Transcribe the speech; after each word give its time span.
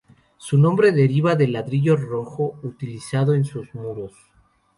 Su 0.37 0.57
nombre 0.57 0.91
deriva 0.93 1.35
del 1.35 1.51
ladrillo 1.53 1.95
rojo 1.95 2.57
utilizado 2.63 3.35
en 3.35 3.45
sus 3.45 3.71
muros. 3.75 4.13